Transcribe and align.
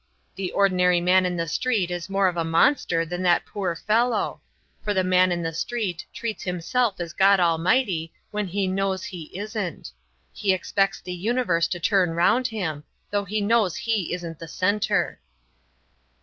The 0.33 0.51
ordinary 0.53 0.99
man 0.99 1.27
in 1.27 1.37
the 1.37 1.47
street 1.47 1.91
is 1.91 2.09
more 2.09 2.27
of 2.27 2.35
a 2.35 2.43
monster 2.43 3.05
than 3.05 3.21
that 3.21 3.45
poor 3.45 3.75
fellow; 3.75 4.41
for 4.83 4.95
the 4.95 5.03
man 5.03 5.31
in 5.31 5.43
the 5.43 5.53
street 5.53 6.07
treats 6.11 6.41
himself 6.41 6.99
as 6.99 7.13
God 7.13 7.39
Almighty 7.39 8.11
when 8.31 8.47
he 8.47 8.65
knows 8.65 9.03
he 9.03 9.25
isn't. 9.37 9.91
He 10.33 10.53
expects 10.55 11.01
the 11.01 11.13
universe 11.13 11.67
to 11.67 11.79
turn 11.79 12.15
round 12.15 12.47
him, 12.47 12.83
though 13.11 13.25
he 13.25 13.41
knows 13.41 13.75
he 13.75 14.11
isn't 14.11 14.39
the 14.39 14.47
centre." 14.47 15.19